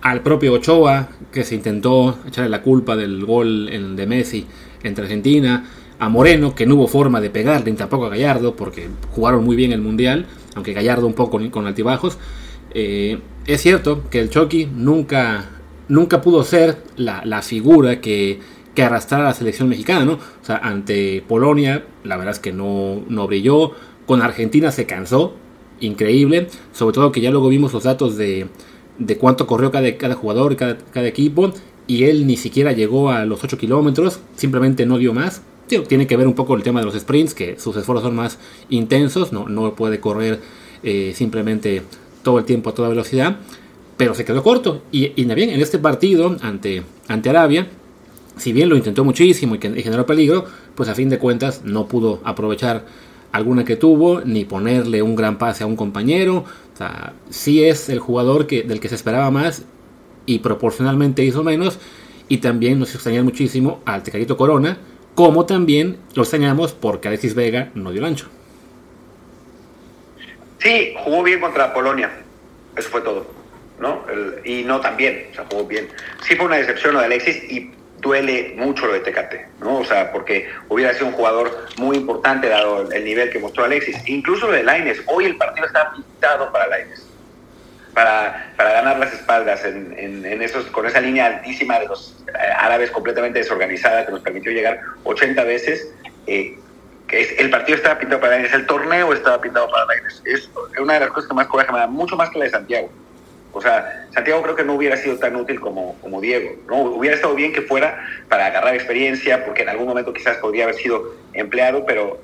al 0.00 0.22
propio 0.22 0.54
Ochoa, 0.54 1.08
que 1.32 1.44
se 1.44 1.54
intentó 1.54 2.18
echarle 2.26 2.50
la 2.50 2.62
culpa 2.62 2.96
del 2.96 3.26
gol 3.26 3.96
de 3.96 4.06
Messi 4.06 4.46
entre 4.84 5.04
Argentina, 5.04 5.64
a 6.02 6.08
Moreno, 6.08 6.52
que 6.56 6.66
no 6.66 6.74
hubo 6.74 6.88
forma 6.88 7.20
de 7.20 7.30
pegarle, 7.30 7.70
ni 7.70 7.76
tampoco 7.76 8.06
a 8.06 8.08
Gallardo, 8.08 8.56
porque 8.56 8.88
jugaron 9.12 9.44
muy 9.44 9.54
bien 9.54 9.70
el 9.70 9.80
Mundial, 9.80 10.26
aunque 10.56 10.72
Gallardo 10.72 11.06
un 11.06 11.14
poco 11.14 11.38
con 11.52 11.66
altibajos. 11.66 12.18
Eh, 12.74 13.20
es 13.46 13.60
cierto 13.60 14.02
que 14.10 14.18
el 14.18 14.28
Chucky 14.28 14.66
nunca, 14.66 15.50
nunca 15.86 16.20
pudo 16.20 16.42
ser 16.42 16.82
la, 16.96 17.22
la 17.24 17.40
figura 17.40 18.00
que 18.00 18.40
que 18.74 18.82
arrastrar 18.82 19.20
a 19.20 19.24
la 19.24 19.34
selección 19.34 19.68
mexicana, 19.68 20.04
¿no? 20.04 20.14
O 20.14 20.44
sea, 20.44 20.56
ante 20.56 21.22
Polonia, 21.28 21.84
la 22.02 22.16
verdad 22.16 22.32
es 22.34 22.40
que 22.40 22.52
no, 22.52 23.02
no 23.08 23.26
brilló. 23.28 23.72
Con 24.06 24.22
Argentina 24.22 24.72
se 24.72 24.86
cansó, 24.86 25.34
increíble. 25.80 26.48
Sobre 26.72 26.94
todo 26.94 27.12
que 27.12 27.20
ya 27.20 27.30
luego 27.30 27.48
vimos 27.48 27.72
los 27.72 27.84
datos 27.84 28.16
de, 28.16 28.48
de 28.98 29.18
cuánto 29.18 29.46
corrió 29.46 29.70
cada, 29.70 29.96
cada 29.98 30.14
jugador, 30.14 30.56
cada, 30.56 30.78
cada 30.78 31.06
equipo. 31.06 31.52
Y 31.86 32.04
él 32.04 32.26
ni 32.26 32.36
siquiera 32.36 32.72
llegó 32.72 33.10
a 33.10 33.24
los 33.24 33.44
8 33.44 33.58
kilómetros, 33.58 34.20
simplemente 34.36 34.86
no 34.86 34.98
dio 34.98 35.12
más. 35.12 35.42
Tiene 35.66 36.06
que 36.06 36.16
ver 36.16 36.26
un 36.26 36.34
poco 36.34 36.54
el 36.54 36.62
tema 36.62 36.80
de 36.80 36.86
los 36.86 36.98
sprints, 36.98 37.34
que 37.34 37.58
sus 37.58 37.76
esfuerzos 37.76 38.04
son 38.04 38.16
más 38.16 38.38
intensos, 38.68 39.32
no, 39.32 39.48
no 39.48 39.74
puede 39.74 40.00
correr 40.00 40.40
eh, 40.82 41.12
simplemente 41.14 41.82
todo 42.22 42.38
el 42.38 42.44
tiempo 42.44 42.70
a 42.70 42.74
toda 42.74 42.88
velocidad. 42.88 43.36
Pero 43.96 44.14
se 44.14 44.24
quedó 44.24 44.42
corto. 44.42 44.82
Y, 44.90 45.12
y 45.20 45.24
bien, 45.24 45.50
en 45.50 45.60
este 45.60 45.78
partido 45.78 46.36
ante, 46.40 46.82
ante 47.08 47.30
Arabia, 47.30 47.68
si 48.36 48.52
bien 48.52 48.68
lo 48.68 48.76
intentó 48.76 49.04
muchísimo 49.04 49.54
y, 49.54 49.58
que, 49.58 49.70
generó 49.82 50.06
peligro, 50.06 50.44
pues 50.74 50.88
a 50.88 50.94
fin 50.94 51.08
de 51.08 51.18
cuentas 51.18 51.62
no 51.64 51.86
pudo 51.86 52.20
aprovechar 52.24 52.84
alguna 53.30 53.64
que 53.64 53.76
tuvo, 53.76 54.20
ni 54.22 54.44
ponerle 54.44 55.02
un 55.02 55.16
gran 55.16 55.38
pase 55.38 55.64
a 55.64 55.66
un 55.66 55.76
compañero. 55.76 56.44
O 56.74 56.76
sea, 56.76 57.14
sí 57.30 57.64
es 57.64 57.88
el 57.88 57.98
jugador 57.98 58.46
que, 58.46 58.62
del 58.62 58.80
que 58.80 58.88
se 58.88 58.94
esperaba 58.94 59.30
más 59.30 59.64
y 60.26 60.40
proporcionalmente 60.40 61.24
hizo 61.24 61.42
menos. 61.42 61.78
Y 62.28 62.38
también 62.38 62.78
nos 62.78 62.94
extraña 62.94 63.22
muchísimo 63.22 63.80
al 63.84 64.02
Tecadito 64.02 64.36
Corona, 64.36 64.78
como 65.14 65.46
también 65.46 65.98
lo 66.14 66.22
extrañamos 66.22 66.72
porque 66.72 67.08
Alexis 67.08 67.34
Vega 67.34 67.70
no 67.74 67.90
dio 67.90 68.00
el 68.00 68.06
ancho. 68.06 68.28
Sí, 70.58 70.94
jugó 71.04 71.22
bien 71.22 71.40
contra 71.40 71.74
Polonia. 71.74 72.10
Eso 72.76 72.88
fue 72.88 73.00
todo. 73.00 73.42
¿no? 73.82 74.04
y 74.44 74.62
no 74.62 74.80
también, 74.80 75.26
o 75.32 75.34
sea, 75.34 75.44
jugó 75.50 75.64
bien. 75.64 75.88
Sí 76.22 76.36
fue 76.36 76.46
una 76.46 76.56
decepción 76.56 76.94
lo 76.94 77.00
de 77.00 77.06
Alexis 77.06 77.42
y 77.50 77.72
duele 77.98 78.54
mucho 78.56 78.86
lo 78.86 78.92
de 78.94 79.00
Tecate, 79.00 79.46
¿no? 79.60 79.78
O 79.78 79.84
sea, 79.84 80.12
porque 80.12 80.48
hubiera 80.68 80.94
sido 80.94 81.06
un 81.06 81.12
jugador 81.12 81.66
muy 81.78 81.96
importante 81.96 82.48
dado 82.48 82.90
el 82.90 83.04
nivel 83.04 83.30
que 83.30 83.40
mostró 83.40 83.64
Alexis. 83.64 83.96
Incluso 84.06 84.46
lo 84.46 84.52
de 84.52 84.62
Laines, 84.62 85.02
hoy 85.06 85.26
el 85.26 85.36
partido 85.36 85.66
está 85.66 85.92
pintado 85.92 86.50
para 86.52 86.68
Laines, 86.68 87.06
para, 87.94 88.52
para 88.56 88.72
ganar 88.72 88.98
las 88.98 89.12
espaldas 89.12 89.64
en, 89.64 89.96
en, 89.98 90.42
esos, 90.42 90.66
con 90.66 90.86
esa 90.86 91.00
línea 91.00 91.26
altísima 91.26 91.78
de 91.78 91.86
los 91.86 92.24
eh, 92.28 92.32
árabes 92.58 92.90
completamente 92.90 93.38
desorganizada 93.38 94.06
que 94.06 94.12
nos 94.12 94.20
permitió 94.20 94.52
llegar 94.52 94.80
80 95.04 95.44
veces. 95.44 95.92
Eh, 96.26 96.58
es, 97.08 97.38
el 97.38 97.50
partido 97.50 97.76
estaba 97.76 97.98
pintado 97.98 98.20
para 98.20 98.34
Laines, 98.34 98.54
el 98.54 98.66
torneo 98.66 99.12
estaba 99.12 99.40
pintado 99.40 99.70
para 99.70 99.84
Laines. 99.86 100.22
Es 100.24 100.50
una 100.80 100.94
de 100.94 101.00
las 101.00 101.10
cosas 101.10 101.28
que 101.28 101.34
más 101.34 101.46
coraje 101.46 101.70
me 101.70 101.78
da, 101.78 101.86
mucho 101.86 102.16
más 102.16 102.30
que 102.30 102.38
la 102.38 102.46
de 102.46 102.50
Santiago. 102.50 102.90
O 103.52 103.60
sea, 103.60 104.06
Santiago 104.14 104.42
creo 104.42 104.56
que 104.56 104.64
no 104.64 104.74
hubiera 104.74 104.96
sido 104.96 105.18
tan 105.18 105.36
útil 105.36 105.60
como, 105.60 105.98
como 106.00 106.20
Diego. 106.22 106.56
¿no? 106.68 106.82
Hubiera 106.82 107.16
estado 107.16 107.34
bien 107.34 107.52
que 107.52 107.60
fuera 107.60 108.02
para 108.28 108.46
agarrar 108.46 108.74
experiencia, 108.74 109.44
porque 109.44 109.62
en 109.62 109.68
algún 109.68 109.86
momento 109.86 110.12
quizás 110.12 110.38
podría 110.38 110.64
haber 110.64 110.76
sido 110.76 111.14
empleado, 111.34 111.84
pero, 111.84 112.18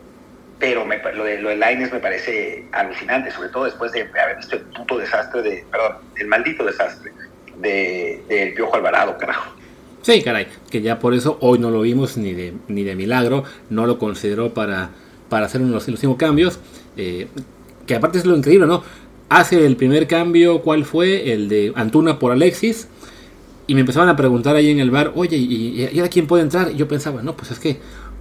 pero 1.02 1.16
lo 1.16 1.24
de, 1.24 1.38
lo 1.40 1.48
de 1.50 1.56
me 1.56 2.00
parece 2.00 2.64
alucinante, 2.72 3.30
sobre 3.30 3.48
todo 3.48 3.64
después 3.64 3.92
de 3.92 4.02
haber 4.02 4.36
visto 4.36 4.56
el 4.56 4.62
puto 4.62 4.98
desastre 4.98 5.42
de, 5.42 5.64
perdón, 5.70 5.96
el 6.16 6.26
maldito 6.26 6.64
desastre 6.64 7.12
del 7.56 8.26
de, 8.28 8.52
Piojo 8.54 8.76
Alvarado, 8.76 9.16
carajo. 9.18 9.54
Sí, 10.02 10.22
caray, 10.22 10.46
que 10.70 10.80
ya 10.80 10.98
por 10.98 11.14
eso 11.14 11.38
hoy 11.40 11.58
no 11.58 11.70
lo 11.70 11.82
vimos 11.82 12.16
ni 12.16 12.32
de, 12.32 12.54
ni 12.68 12.84
de 12.84 12.94
milagro, 12.94 13.44
no 13.70 13.86
lo 13.86 13.98
consideró 13.98 14.54
para, 14.54 14.90
para 15.28 15.46
hacer 15.46 15.60
unos 15.60 15.86
últimos 15.88 16.16
cambios, 16.16 16.60
eh, 16.96 17.28
que 17.86 17.94
aparte 17.94 18.18
es 18.18 18.26
lo 18.26 18.36
increíble, 18.36 18.66
¿no? 18.66 18.82
Hace 19.28 19.66
el 19.66 19.76
primer 19.76 20.06
cambio, 20.06 20.62
¿cuál 20.62 20.84
fue? 20.84 21.32
El 21.32 21.48
de 21.48 21.72
Antuna 21.74 22.18
por 22.18 22.32
Alexis, 22.32 22.88
y 23.66 23.74
me 23.74 23.80
empezaban 23.80 24.08
a 24.08 24.16
preguntar 24.16 24.56
ahí 24.56 24.70
en 24.70 24.80
el 24.80 24.90
bar, 24.90 25.12
oye, 25.14 25.36
¿y, 25.36 25.82
y 25.92 25.98
ahora 25.98 26.08
quién 26.08 26.26
puede 26.26 26.42
entrar? 26.42 26.70
Y 26.70 26.76
yo 26.76 26.88
pensaba, 26.88 27.22
no, 27.22 27.36
pues 27.36 27.50
es 27.50 27.58
que 27.58 27.78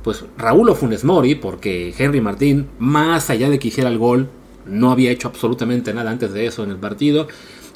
pues 0.07 0.23
Raúl 0.37 0.69
o 0.69 0.73
Funes 0.73 1.03
Mori, 1.03 1.35
porque 1.35 1.93
Henry 1.97 2.21
Martín, 2.21 2.69
más 2.79 3.29
allá 3.29 3.49
de 3.49 3.59
que 3.59 3.67
hiciera 3.67 3.89
el 3.89 3.97
gol, 3.97 4.29
no 4.65 4.89
había 4.89 5.11
hecho 5.11 5.27
absolutamente 5.27 5.93
nada 5.93 6.11
antes 6.11 6.31
de 6.31 6.45
eso 6.45 6.63
en 6.63 6.69
el 6.69 6.77
partido. 6.77 7.27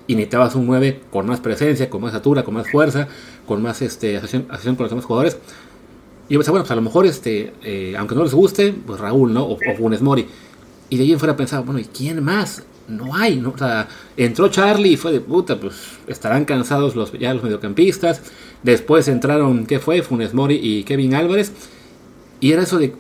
Y 0.08 0.16
necesitabas 0.16 0.56
un 0.56 0.66
9 0.66 1.02
con 1.12 1.28
más 1.28 1.42
presencia, 1.42 1.90
con 1.90 2.02
más 2.02 2.14
altura, 2.14 2.44
con 2.44 2.54
más 2.54 2.72
fuerza, 2.72 3.10
con 3.46 3.62
más 3.62 3.82
este, 3.82 4.16
asociación, 4.16 4.78
con 4.78 4.86
los 4.86 4.92
demás 4.92 5.04
jugadores. 5.04 5.40
Y 6.30 6.36
yo 6.36 6.40
pensaba, 6.40 6.54
bueno, 6.54 6.64
pues 6.64 6.72
a 6.72 6.76
lo 6.76 6.82
mejor, 6.84 7.06
este, 7.06 7.52
eh, 7.64 7.96
aunque 7.98 8.16
no 8.16 8.24
les 8.24 8.34
guste, 8.34 8.72
pues 8.72 9.02
Raúl, 9.02 9.34
¿no? 9.34 9.44
O, 9.48 9.58
Funes 9.78 10.02
Mori. 10.02 10.26
Y 10.90 10.96
de 10.96 11.04
ahí 11.04 11.12
en 11.12 11.20
fuera 11.20 11.36
pensaba, 11.36 11.64
bueno, 11.64 11.82
¿y 11.82 11.84
quién 11.84 12.24
más? 12.24 12.64
No 12.88 13.14
hay, 13.14 13.42
¿no? 13.42 13.50
O 13.50 13.58
sea, 13.58 13.90
entró 14.16 14.48
Charlie 14.48 14.94
y 14.94 14.96
fue 14.96 15.12
de 15.12 15.20
puta, 15.20 15.60
pues 15.60 15.76
estarán 16.08 16.46
cansados 16.46 16.96
los, 16.96 17.12
ya 17.12 17.34
los 17.34 17.44
mediocampistas. 17.44 18.22
Después 18.64 19.10
entraron, 19.10 19.66
¿qué 19.66 19.80
fue? 19.80 20.02
Funes 20.02 20.34
Mori 20.34 20.58
y 20.64 20.86
Kevin 20.86 21.14
Álvarez. 21.14 21.52
Y 22.42 22.52
era 22.52 22.64
eso 22.64 22.78
de, 22.78 22.94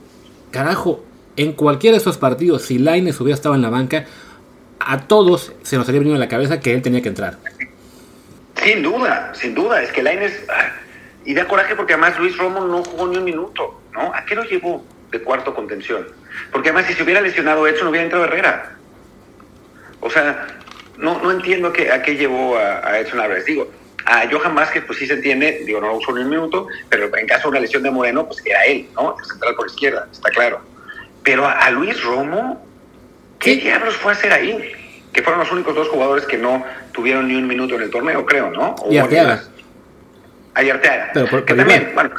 carajo, 0.51 1.03
en 1.35 1.51
cualquiera 1.53 1.95
de 1.95 2.01
esos 2.01 2.17
partidos, 2.17 2.61
si 2.61 2.77
Laines 2.77 3.19
hubiera 3.19 3.35
estado 3.35 3.55
en 3.55 3.61
la 3.61 3.69
banca, 3.69 4.05
a 4.79 5.07
todos 5.07 5.51
se 5.63 5.75
nos 5.75 5.87
habría 5.87 5.99
venido 5.99 6.15
a 6.15 6.19
la 6.19 6.29
cabeza 6.29 6.59
que 6.59 6.73
él 6.73 6.81
tenía 6.81 7.01
que 7.01 7.09
entrar. 7.09 7.37
Sin 8.63 8.83
duda, 8.83 9.33
sin 9.33 9.55
duda. 9.55 9.81
Es 9.81 9.91
que 9.91 10.03
Laines. 10.03 10.45
Ah, 10.47 10.71
y 11.25 11.33
da 11.33 11.47
coraje 11.47 11.75
porque 11.75 11.93
además 11.93 12.17
Luis 12.19 12.37
Romo 12.37 12.61
no 12.61 12.83
jugó 12.83 13.07
ni 13.07 13.17
un 13.17 13.23
minuto, 13.23 13.81
¿no? 13.93 14.13
¿A 14.13 14.25
qué 14.25 14.35
lo 14.35 14.43
llevó 14.43 14.83
de 15.11 15.21
cuarto 15.21 15.53
contención? 15.53 16.07
Porque 16.51 16.69
además, 16.69 16.87
si 16.87 16.93
se 16.93 17.03
hubiera 17.03 17.21
lesionado 17.21 17.67
Edson, 17.67 17.87
hubiera 17.87 18.05
entrado 18.05 18.25
Herrera. 18.25 18.75
O 19.99 20.09
sea, 20.09 20.47
no, 20.97 21.21
no 21.21 21.31
entiendo 21.31 21.69
a 21.69 21.73
qué, 21.73 21.91
a 21.91 22.01
qué 22.01 22.15
llevó 22.15 22.57
a, 22.57 22.87
a 22.87 22.99
Edson 22.99 23.19
Álvarez. 23.19 23.45
Digo, 23.45 23.69
a 24.11 24.29
Johan 24.29 24.53
Vázquez, 24.53 24.83
pues 24.85 24.99
sí 24.99 25.07
se 25.07 25.13
entiende, 25.13 25.63
digo, 25.65 25.79
no 25.79 25.87
lo 25.87 25.95
usó 25.95 26.11
ni 26.13 26.21
un 26.21 26.29
minuto, 26.29 26.67
pero 26.89 27.15
en 27.15 27.25
caso 27.25 27.43
de 27.43 27.49
una 27.51 27.59
lesión 27.61 27.81
de 27.81 27.91
Moreno, 27.91 28.27
pues 28.27 28.45
era 28.45 28.65
él, 28.65 28.87
¿no? 28.93 29.15
El 29.17 29.25
central 29.25 29.55
por 29.55 29.67
izquierda, 29.67 30.07
está 30.11 30.29
claro. 30.31 30.59
Pero 31.23 31.47
a, 31.47 31.69
Luis 31.71 32.03
Romo, 32.03 32.65
¿qué 33.39 33.55
diablos 33.55 33.95
fue 33.95 34.11
a 34.11 34.15
hacer 34.15 34.33
ahí? 34.33 34.73
Que 35.13 35.23
fueron 35.23 35.39
los 35.39 35.51
únicos 35.51 35.75
dos 35.75 35.87
jugadores 35.87 36.25
que 36.25 36.37
no 36.37 36.61
tuvieron 36.91 37.27
ni 37.29 37.35
un 37.35 37.47
minuto 37.47 37.75
en 37.75 37.83
el 37.83 37.89
torneo, 37.89 38.25
creo, 38.25 38.51
¿no? 38.51 38.75
y 38.89 38.97
Arteaga. 38.97 39.43
Hay 40.55 40.69
Arteaga. 40.69 41.11
Pero 41.13 41.45
también, 41.45 41.91
bueno, 41.95 42.09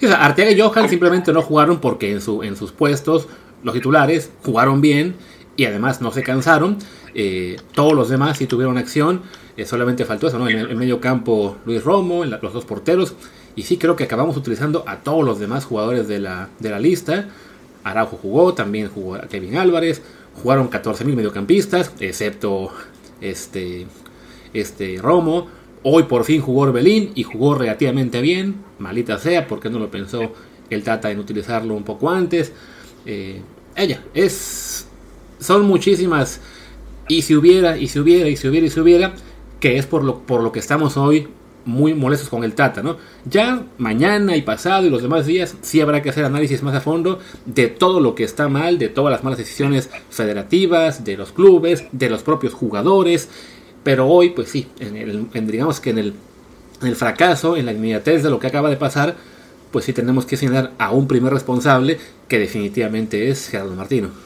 pues, 0.00 0.12
Arteaga 0.12 0.50
y 0.50 0.60
Johan 0.60 0.88
simplemente 0.88 1.32
no 1.32 1.42
jugaron 1.42 1.80
porque 1.80 2.10
en, 2.10 2.20
su, 2.20 2.42
en 2.42 2.56
sus 2.56 2.72
puestos 2.72 3.28
los 3.62 3.72
titulares 3.72 4.32
jugaron 4.42 4.80
bien 4.80 5.16
y 5.56 5.64
además 5.64 6.00
no 6.00 6.12
se 6.12 6.22
cansaron. 6.22 6.78
Eh, 7.14 7.56
todos 7.72 7.94
los 7.94 8.08
demás 8.08 8.38
sí 8.38 8.46
tuvieron 8.46 8.78
acción. 8.78 9.22
Eh, 9.56 9.64
solamente 9.64 10.04
faltó 10.04 10.28
eso, 10.28 10.38
¿no? 10.38 10.48
En 10.48 10.58
el 10.58 10.76
medio 10.76 11.00
campo 11.00 11.56
Luis 11.64 11.82
Romo, 11.82 12.24
en 12.24 12.30
los 12.30 12.52
dos 12.52 12.64
porteros. 12.64 13.14
Y 13.54 13.62
sí 13.62 13.78
creo 13.78 13.96
que 13.96 14.04
acabamos 14.04 14.36
utilizando 14.36 14.84
a 14.86 14.98
todos 14.98 15.24
los 15.24 15.38
demás 15.38 15.64
jugadores 15.64 16.08
de 16.08 16.18
la, 16.18 16.50
de 16.58 16.70
la 16.70 16.78
lista. 16.78 17.28
Araujo 17.84 18.18
jugó, 18.20 18.52
también 18.52 18.88
jugó 18.88 19.18
Kevin 19.30 19.56
Álvarez. 19.56 20.02
Jugaron 20.42 20.68
14.000 20.68 21.14
mediocampistas, 21.14 21.92
excepto 22.00 22.70
este, 23.22 23.86
este 24.52 24.98
Romo. 25.00 25.48
Hoy 25.82 26.02
por 26.02 26.24
fin 26.24 26.42
jugó 26.42 26.62
Orbelín 26.62 27.12
y 27.14 27.22
jugó 27.22 27.54
relativamente 27.54 28.20
bien. 28.20 28.56
Malita 28.78 29.18
sea, 29.18 29.46
porque 29.46 29.70
no 29.70 29.78
lo 29.78 29.90
pensó 29.90 30.32
el 30.68 30.82
Tata 30.82 31.10
en 31.10 31.18
utilizarlo 31.18 31.74
un 31.74 31.84
poco 31.84 32.10
antes. 32.10 32.52
Eh, 33.06 33.40
ella, 33.76 34.02
es. 34.14 34.85
Son 35.38 35.66
muchísimas. 35.66 36.40
Y 37.08 37.22
si 37.22 37.34
hubiera, 37.36 37.76
y 37.76 37.88
si 37.88 37.98
hubiera, 37.98 38.28
y 38.28 38.36
si 38.36 38.48
hubiera, 38.48 38.66
y 38.66 38.70
si 38.70 38.80
hubiera 38.80 39.14
que 39.60 39.78
es 39.78 39.86
por 39.86 40.04
lo, 40.04 40.20
por 40.20 40.42
lo 40.42 40.52
que 40.52 40.58
estamos 40.58 40.96
hoy 40.96 41.28
muy 41.66 41.94
molestos 41.94 42.28
con 42.28 42.44
el 42.44 42.54
Tata, 42.54 42.82
¿no? 42.82 42.96
Ya 43.28 43.64
mañana 43.78 44.36
y 44.36 44.42
pasado 44.42 44.86
y 44.86 44.90
los 44.90 45.02
demás 45.02 45.26
días 45.26 45.56
sí 45.62 45.80
habrá 45.80 46.00
que 46.00 46.10
hacer 46.10 46.24
análisis 46.24 46.62
más 46.62 46.74
a 46.76 46.80
fondo 46.80 47.18
de 47.44 47.66
todo 47.66 48.00
lo 48.00 48.14
que 48.14 48.22
está 48.22 48.48
mal, 48.48 48.78
de 48.78 48.88
todas 48.88 49.10
las 49.10 49.24
malas 49.24 49.38
decisiones 49.38 49.90
federativas, 50.08 51.04
de 51.04 51.16
los 51.16 51.32
clubes, 51.32 51.84
de 51.90 52.08
los 52.08 52.22
propios 52.22 52.54
jugadores, 52.54 53.28
pero 53.82 54.06
hoy 54.06 54.30
pues 54.30 54.48
sí, 54.48 54.68
en 54.78 54.96
el, 54.96 55.28
digamos 55.48 55.80
que 55.80 55.90
en 55.90 55.98
el, 55.98 56.14
en 56.82 56.88
el 56.88 56.96
fracaso, 56.96 57.56
en 57.56 57.66
la 57.66 57.72
inmediatez 57.72 58.22
de 58.22 58.30
lo 58.30 58.38
que 58.38 58.46
acaba 58.46 58.70
de 58.70 58.76
pasar, 58.76 59.16
pues 59.72 59.84
sí 59.84 59.92
tenemos 59.92 60.24
que 60.24 60.36
señalar 60.36 60.72
a 60.78 60.92
un 60.92 61.08
primer 61.08 61.32
responsable 61.32 61.98
que 62.28 62.38
definitivamente 62.38 63.28
es 63.28 63.48
Gerardo 63.48 63.74
Martino. 63.74 64.25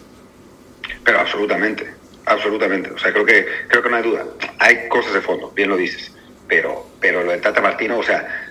Pero 1.05 1.21
absolutamente, 1.21 1.91
absolutamente. 2.27 2.91
O 2.91 2.99
sea, 2.99 3.13
creo 3.13 3.25
que, 3.25 3.47
creo 3.69 3.83
que 3.83 3.91
no 3.91 3.97
hay 3.97 4.03
duda. 4.03 4.25
Hay 4.59 4.89
cosas 4.89 5.15
de 5.15 5.21
fondo, 5.21 5.51
bien 5.51 5.69
lo 5.69 5.77
dices. 5.77 6.13
Pero, 6.49 6.87
pero 7.01 7.23
lo 7.23 7.33
de 7.33 7.39
Tata 7.39 7.61
Martino, 7.61 7.99
o 7.99 8.03
sea, 8.03 8.49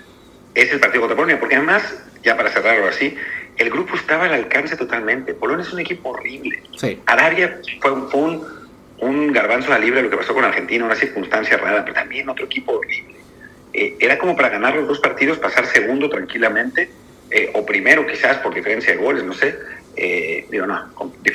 es 0.54 0.72
el 0.72 0.80
partido 0.80 1.02
contra 1.02 1.16
Polonia, 1.16 1.40
porque 1.40 1.56
además, 1.56 1.84
ya 2.24 2.36
para 2.36 2.50
cerrarlo 2.50 2.88
así, 2.88 3.18
el 3.58 3.70
grupo 3.70 3.96
estaba 3.96 4.26
al 4.26 4.34
alcance 4.34 4.78
totalmente. 4.78 5.34
Polonia 5.34 5.66
es 5.66 5.74
un 5.74 5.82
equipo 5.82 6.10
horrible. 6.10 6.64
Arabia 7.06 7.60
fue, 7.82 7.92
un, 7.92 8.46
un, 9.00 9.32
garbanzo 9.34 9.68
a 9.68 9.78
la 9.78 9.80
libre 9.80 10.02
lo 10.02 10.10
que 10.10 10.18
pasó 10.18 10.34
con 10.34 10.46
Argentina, 10.46 10.86
una 10.86 10.96
circunstancia 10.96 11.58
rara, 11.58 11.84
pero 11.84 11.94
también 11.94 12.30
otro 12.30 12.46
equipo 12.46 12.74
horrible. 12.74 13.16
Eh, 13.74 13.98
era 14.00 14.18
como 14.18 14.36
para 14.36 14.50
ganar 14.50 14.76
los 14.76 14.88
dos 14.88 15.00
partidos, 15.00 15.38
pasar 15.38 15.66
segundo 15.66 16.10
tranquilamente, 16.10 16.90
eh, 17.32 17.52
o 17.54 17.66
primero 17.66 18.08
quizás 18.08 18.38
por 18.38 18.54
diferencia 18.54 18.94
de 18.94 18.98
goles, 18.98 19.24
no 19.24 19.34
sé, 19.34 19.56
eh, 19.96 20.46
digo, 20.50 20.66
no, 20.66 20.94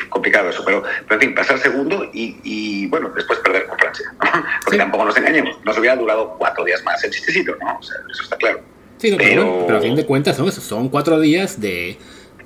complicado 0.08 0.50
eso, 0.50 0.62
pero, 0.64 0.82
pero, 1.08 1.20
en 1.20 1.28
fin, 1.28 1.34
pasar 1.34 1.58
segundo 1.58 2.10
y, 2.12 2.86
bueno, 2.86 3.10
después 3.14 3.38
perder 3.40 3.66
con 3.66 3.78
Francia, 3.78 4.06
¿no? 4.22 4.30
Porque 4.64 4.78
tampoco 4.78 5.04
nos 5.04 5.16
engañemos, 5.16 5.56
nos 5.64 5.78
hubiera 5.78 5.96
durado 5.96 6.34
cuatro 6.38 6.64
días 6.64 6.82
más 6.84 7.02
el 7.04 7.10
chistecito, 7.10 7.56
¿no? 7.60 7.78
O 7.78 7.82
sea, 7.82 7.96
eso 8.10 8.22
está 8.22 8.36
claro. 8.36 8.60
Sí, 8.98 9.14
pero... 9.16 9.64
pero, 9.66 9.78
a 9.78 9.80
fin 9.82 9.96
de 9.96 10.06
cuentas 10.06 10.36
son, 10.36 10.50
son 10.50 10.88
cuatro 10.88 11.20
días 11.20 11.60
de, 11.60 11.98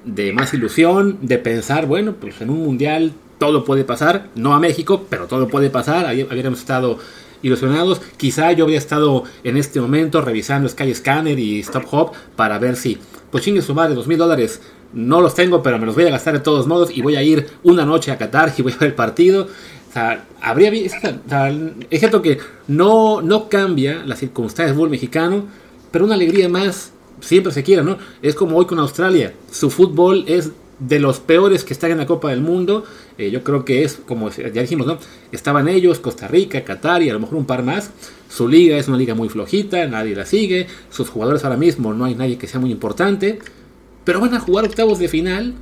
de 0.05 0.33
más 0.33 0.53
ilusión, 0.55 1.19
de 1.23 1.39
pensar, 1.39 1.87
bueno, 1.87 2.15
pues 2.15 2.41
en 2.41 2.51
un 2.51 2.65
mundial 2.65 3.13
todo 3.39 3.65
puede 3.65 3.85
pasar, 3.85 4.27
no 4.35 4.55
a 4.55 4.61
México, 4.61 5.07
pero 5.09 5.27
todo 5.27 5.49
puede 5.49 5.71
pasar, 5.71 6.07
ahí 6.07 6.27
habíamos 6.29 6.59
estado 6.59 6.99
ilusionados. 7.43 8.01
Quizá 8.17 8.53
yo 8.53 8.65
habría 8.65 8.79
estado 8.79 9.25
en 9.45 9.57
este 9.57 9.81
momento 9.81 10.21
revisando 10.21 10.69
Sky 10.69 10.95
Scanner 10.95 11.39
y 11.39 11.61
Stop 11.61 11.85
Hop 11.93 12.13
para 12.37 12.59
ver 12.59 12.77
si, 12.77 12.99
pues 13.31 13.45
chingue 13.45 13.63
su 13.63 13.75
madre, 13.75 13.95
dos 13.95 14.07
mil 14.07 14.19
dólares 14.19 14.61
no 14.93 15.21
los 15.21 15.35
tengo, 15.35 15.63
pero 15.63 15.79
me 15.79 15.87
los 15.87 15.95
voy 15.95 16.05
a 16.05 16.11
gastar 16.11 16.35
de 16.35 16.41
todos 16.41 16.67
modos 16.67 16.91
y 16.97 17.03
voy 17.03 17.17
a 17.17 17.23
ir 17.23 17.47
una 17.63 17.85
noche 17.85 18.11
a 18.11 18.19
Qatar 18.19 18.53
y 18.57 18.63
voy 18.63 18.73
a 18.73 18.79
ver 18.79 18.89
el 18.89 18.95
partido. 18.95 19.49
O 19.89 19.93
sea, 19.93 20.27
habría 20.41 20.71
es 20.71 22.01
cierto 22.01 22.23
que 22.23 22.39
no, 22.67 23.23
no 23.23 23.49
cambia 23.49 24.03
la 24.05 24.17
circunstancia 24.17 24.67
del 24.67 24.75
fútbol 24.75 24.91
mexicano, 24.91 25.45
pero 25.91 26.05
una 26.05 26.15
alegría 26.15 26.49
más 26.49 26.93
siempre 27.21 27.53
se 27.53 27.63
quiere, 27.63 27.83
¿no? 27.83 27.99
Es 28.23 28.35
como 28.35 28.57
hoy 28.57 28.67
con 28.67 28.79
Australia. 28.79 29.35
Su 29.51 29.71
fútbol 29.71 30.25
es 30.27 30.53
de 30.79 31.01
los 31.01 31.19
peores 31.19 31.65
que 31.65 31.73
están 31.73 31.91
en 31.91 31.99
la 31.99 32.07
Copa 32.07 32.31
del 32.31 32.41
Mundo. 32.41 32.85
Eh, 33.17 33.31
yo 33.31 33.43
creo 33.43 33.65
que 33.65 33.83
es, 33.83 33.99
como 34.07 34.31
ya 34.31 34.63
dijimos, 34.63 34.87
¿no? 34.87 34.99
Estaban 35.33 35.69
ellos, 35.69 35.99
Costa 35.99 36.29
Rica, 36.29 36.63
Qatar 36.63 37.03
y 37.03 37.11
a 37.11 37.15
lo 37.15 37.21
mejor 37.21 37.37
un 37.37 37.47
par 37.47 37.63
más. 37.63 37.91
Su 38.29 38.47
liga 38.47 38.77
es 38.77 38.89
una 38.89 38.99
liga 38.99 39.15
muy 39.15 39.29
flojita, 39.29 39.87
nadie 39.87 40.15
la 40.15 40.27
sigue. 40.27 40.67
Sus 40.91 41.09
jugadores 41.09 41.45
ahora 41.45 41.57
mismo 41.57 41.95
no 41.95 42.05
hay 42.05 42.15
nadie 42.15 42.39
que 42.39 42.47
sea 42.47 42.61
muy 42.61 42.71
importante 42.71 43.39
pero 44.09 44.21
van 44.21 44.33
a 44.33 44.41
jugar 44.41 44.65
octavos 44.65 44.99
de 44.99 45.07
final 45.07 45.53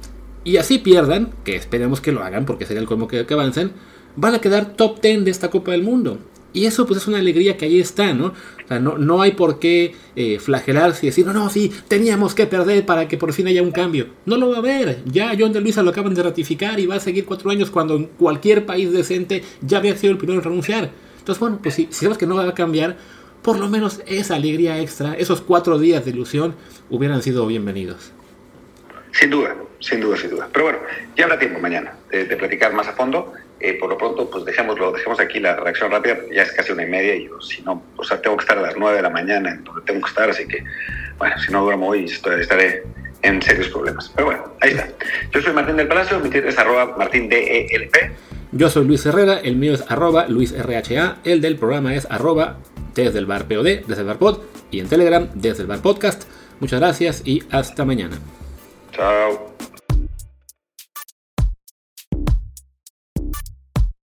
y 0.45 0.59
así 0.59 0.79
pierdan, 0.79 1.31
que 1.43 1.57
esperemos 1.57 2.00
que 2.00 2.12
lo 2.12 2.23
hagan 2.23 2.47
porque 2.47 2.65
sería 2.65 2.81
el 2.81 2.87
colmo 2.87 3.09
que, 3.09 3.26
avancen, 3.29 3.73
van 4.15 4.37
a 4.37 4.38
quedar 4.41 4.76
top 4.76 5.00
10 5.00 5.25
de 5.25 5.33
esta 5.33 5.50
Copa 5.50 5.73
del 5.73 5.83
Mundo. 5.83 6.21
Y 6.53 6.67
eso 6.67 6.87
pues 6.87 7.00
es 7.00 7.09
una 7.09 7.19
alegría 7.19 7.57
que 7.57 7.65
ahí 7.65 7.81
está, 7.81 8.15
¿no? 8.15 8.26
O 8.26 8.69
sea, 8.69 8.79
no, 8.79 8.99
no 8.99 9.21
hay 9.21 9.33
por 9.33 9.59
qué 9.59 9.97
eh, 10.15 10.38
flagelarse 10.38 11.05
y 11.05 11.09
decir, 11.09 11.26
no, 11.26 11.33
no, 11.33 11.50
sí, 11.50 11.73
teníamos 11.88 12.37
que 12.37 12.47
perder 12.47 12.87
para 12.87 13.09
que 13.09 13.19
por 13.19 13.33
fin 13.33 13.49
haya 13.49 13.65
un 13.65 13.73
cambio. 13.73 14.11
No 14.26 14.37
lo 14.37 14.50
va 14.50 14.55
a 14.55 14.59
haber. 14.61 15.03
Ya 15.07 15.35
John 15.37 15.53
de 15.53 15.61
Luisa 15.61 15.83
lo 15.83 15.91
acaban 15.91 16.15
de 16.15 16.23
ratificar 16.23 16.79
y 16.79 16.87
va 16.87 16.95
a 16.95 17.00
seguir 17.00 17.25
cuatro 17.25 17.50
años 17.50 17.71
cuando 17.71 18.11
cualquier 18.11 18.65
país 18.65 18.93
decente 18.93 19.43
ya 19.61 19.79
había 19.79 19.97
sido 19.97 20.12
el 20.12 20.19
primero 20.19 20.38
en 20.38 20.45
renunciar. 20.45 20.93
Entonces, 21.19 21.41
bueno, 21.41 21.59
pues 21.61 21.75
si 21.75 21.88
sabemos 21.91 22.17
que 22.17 22.29
no 22.29 22.37
va 22.37 22.49
a 22.49 22.55
cambiar, 22.55 22.97
por 23.43 23.59
lo 23.59 23.69
menos 23.69 24.03
esa 24.07 24.37
alegría 24.37 24.81
extra, 24.81 25.15
esos 25.15 25.41
cuatro 25.41 25.81
días 25.81 26.05
de 26.05 26.12
ilusión, 26.12 26.55
hubieran 26.91 27.23
sido 27.23 27.45
bienvenidos. 27.49 28.12
Sin 29.18 29.30
duda, 29.30 29.56
sin 29.80 30.00
duda, 30.00 30.16
sin 30.16 30.30
duda. 30.30 30.49
Pero 30.52 30.66
bueno, 30.66 30.78
ya 31.16 31.25
habrá 31.25 31.38
tiempo 31.38 31.58
mañana 31.58 31.94
de, 32.11 32.25
platicar 32.37 32.75
más 32.75 32.87
a 32.87 32.92
fondo. 32.92 33.32
Eh, 33.58 33.73
por 33.80 33.88
lo 33.88 33.96
pronto, 33.96 34.28
pues 34.28 34.44
dejémoslo, 34.44 34.92
dejemos 34.92 35.18
aquí 35.18 35.40
la 35.40 35.56
reacción 35.56 35.90
rápida, 35.90 36.18
ya 36.30 36.42
es 36.42 36.52
casi 36.52 36.73
una 36.73 36.82
y 36.82 36.90
media 36.90 37.14
y 37.16 37.26
yo, 37.26 37.40
si 37.40 37.62
no, 37.62 37.82
o 37.96 38.04
sea, 38.04 38.20
tengo 38.20 38.37
que 38.37 38.42
estar 38.42 38.58
a 38.58 38.61
las 38.61 38.76
nueve 38.76 38.99
de 38.99 39.02
la 39.02 39.08
mañana 39.08 39.50
en 39.50 39.64
donde 39.64 39.80
tengo 39.87 40.02
que 40.02 40.08
estar, 40.11 40.28
así 40.28 40.46
que, 40.46 40.62
bueno, 41.16 41.38
si 41.38 41.50
no 41.50 41.62
duermo 41.62 41.88
hoy 41.88 42.04
estaré 42.04 42.82
en 43.23 43.40
serios 43.40 43.68
problemas. 43.68 44.12
Pero 44.14 44.26
bueno, 44.26 44.44
ahí 44.61 44.73
está. 44.73 44.88
Yo 45.32 45.40
soy 45.40 45.54
Martín 45.54 45.76
del 45.76 45.88
Palacio, 45.88 46.20
mi 46.20 46.28
Twitter 46.28 46.49
es 46.50 46.58
arroba 46.58 46.94
martindelp. 46.99 47.94
Yo 48.52 48.68
soy 48.68 48.87
Luis 48.87 49.06
Herrera, 49.06 49.40
el 49.42 49.56
mío 49.56 49.73
es 49.73 49.85
arroba 49.88 50.26
luisrha, 50.28 51.16
el 51.25 51.40
del 51.40 51.56
programa 51.56 51.94
es 51.94 52.06
arroba 52.11 52.58
desde 52.94 53.18
el 53.18 53.25
bar 53.25 53.49
POD, 53.49 53.87
desde 53.87 54.02
el 54.02 54.06
bar 54.06 54.18
pod, 54.18 54.42
y 54.70 54.80
en 54.80 54.88
Telegram 54.88 55.28
desde 55.32 55.62
el 55.62 55.66
bar 55.66 55.80
podcast. 55.80 56.25
Muchas 56.61 56.80
gracias 56.80 57.23
y 57.25 57.42
hasta 57.50 57.87
mañana. 57.87 58.18
Ciao. 58.97 59.53